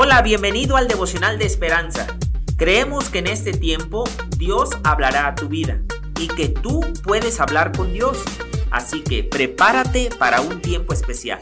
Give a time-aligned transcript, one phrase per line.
[0.00, 2.06] Hola, bienvenido al devocional de esperanza.
[2.56, 4.04] Creemos que en este tiempo
[4.36, 5.82] Dios hablará a tu vida
[6.20, 8.22] y que tú puedes hablar con Dios.
[8.70, 11.40] Así que prepárate para un tiempo especial.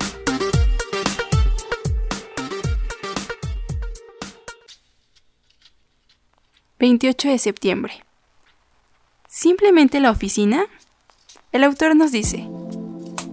[6.78, 8.04] ...28 de septiembre...
[9.28, 10.64] ¿Simplemente la oficina?
[11.52, 12.48] El autor nos dice...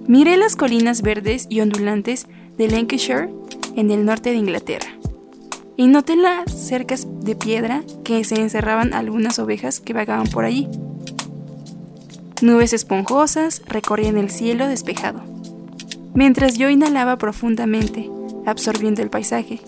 [0.05, 2.27] Miré las colinas verdes y ondulantes
[2.57, 3.29] de Lancashire
[3.77, 4.92] en el norte de Inglaterra
[5.75, 10.67] y noté las cercas de piedra que se encerraban algunas ovejas que vagaban por allí.
[12.41, 15.21] Nubes esponjosas recorrían el cielo despejado,
[16.13, 18.09] mientras yo inhalaba profundamente,
[18.45, 19.61] absorbiendo el paisaje.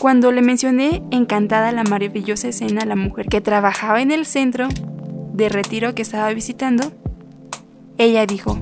[0.00, 4.68] Cuando le mencioné encantada la maravillosa escena a la mujer que trabajaba en el centro
[5.32, 6.92] de retiro que estaba visitando,
[7.98, 8.58] ella dijo,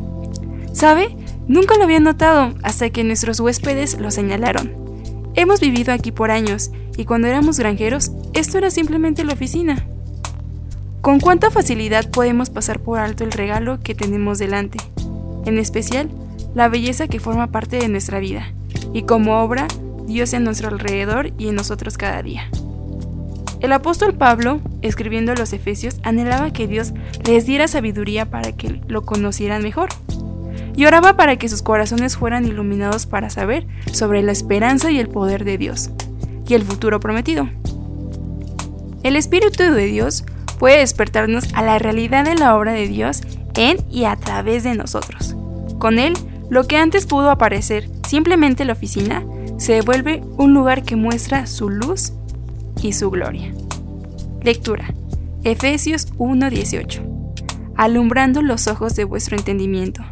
[0.73, 1.17] ¿sabe?
[1.47, 4.84] Nunca lo había notado hasta que nuestros huéspedes lo señalaron.
[5.37, 9.85] Hemos vivido aquí por años y cuando éramos granjeros, esto era simplemente la oficina.
[11.01, 14.79] ¿Con cuánta facilidad podemos pasar por alto el regalo que tenemos delante?
[15.45, 16.09] En especial,
[16.55, 18.53] la belleza que forma parte de nuestra vida,
[18.93, 19.67] y como obra,
[20.07, 22.49] Dios en nuestro alrededor y en nosotros cada día.
[23.61, 26.93] El apóstol Pablo, escribiendo a los Efesios, anhelaba que Dios
[27.27, 29.89] les diera sabiduría para que lo conocieran mejor
[30.77, 35.09] y oraba para que sus corazones fueran iluminados para saber sobre la esperanza y el
[35.09, 35.91] poder de Dios
[36.49, 37.49] y el futuro prometido.
[39.03, 40.25] El Espíritu de Dios
[40.59, 43.23] puede despertarnos a la realidad de la obra de Dios
[43.57, 45.37] en y a través de nosotros.
[45.79, 46.15] Con Él,
[46.51, 49.25] lo que antes pudo aparecer simplemente la oficina,
[49.59, 52.13] se vuelve un lugar que muestra su luz
[52.83, 53.53] y su gloria.
[54.43, 54.93] Lectura.
[55.45, 57.03] Efesios 1:18.
[57.77, 60.03] Alumbrando los ojos de vuestro entendimiento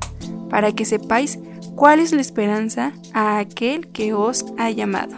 [0.53, 1.39] para que sepáis
[1.75, 5.17] cuál es la esperanza a aquel que os ha llamado.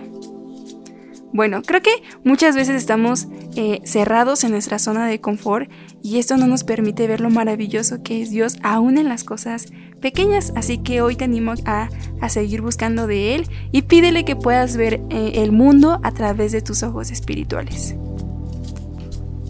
[1.32, 1.90] Bueno, creo que
[2.22, 5.68] muchas veces estamos eh, cerrados en nuestra zona de confort
[6.00, 9.66] y esto no nos permite ver lo maravilloso que es Dios aún en las cosas
[10.00, 10.52] pequeñas.
[10.54, 11.88] Así que hoy te animo a,
[12.28, 16.62] seguir buscando de Él y pídele que puedas ver eh, el mundo a través de
[16.62, 17.96] tus ojos espirituales.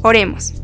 [0.00, 0.54] Oremos.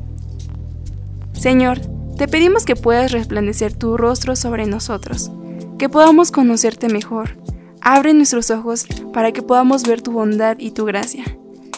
[1.35, 1.83] Señor,
[2.21, 5.31] te pedimos que puedas resplandecer tu rostro sobre nosotros,
[5.79, 7.39] que podamos conocerte mejor.
[7.81, 11.25] Abre nuestros ojos para que podamos ver tu bondad y tu gracia.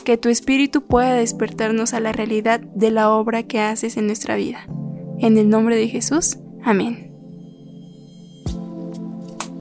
[0.02, 4.34] Que tu espíritu pueda despertarnos a la realidad de la obra que haces en nuestra
[4.34, 4.66] vida.
[5.20, 6.38] En el nombre de Jesús.
[6.64, 7.11] Amén.